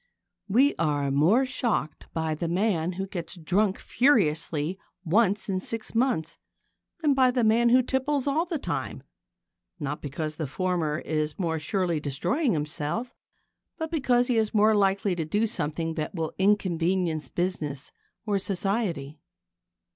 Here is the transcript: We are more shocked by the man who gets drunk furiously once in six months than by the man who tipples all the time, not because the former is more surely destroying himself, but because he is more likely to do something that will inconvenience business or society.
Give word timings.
We 0.47 0.73
are 0.79 1.11
more 1.11 1.45
shocked 1.45 2.07
by 2.11 2.33
the 2.33 2.47
man 2.47 2.93
who 2.93 3.05
gets 3.05 3.35
drunk 3.35 3.77
furiously 3.77 4.79
once 5.05 5.47
in 5.47 5.59
six 5.59 5.93
months 5.93 6.39
than 7.01 7.13
by 7.13 7.29
the 7.29 7.43
man 7.43 7.69
who 7.69 7.83
tipples 7.83 8.25
all 8.25 8.47
the 8.47 8.57
time, 8.57 9.03
not 9.79 10.01
because 10.01 10.37
the 10.37 10.47
former 10.47 10.97
is 10.97 11.37
more 11.37 11.59
surely 11.59 11.99
destroying 11.99 12.53
himself, 12.53 13.13
but 13.77 13.91
because 13.91 14.25
he 14.25 14.37
is 14.37 14.55
more 14.55 14.73
likely 14.73 15.13
to 15.15 15.23
do 15.23 15.45
something 15.45 15.93
that 15.93 16.15
will 16.15 16.33
inconvenience 16.39 17.29
business 17.29 17.91
or 18.25 18.39
society. 18.39 19.19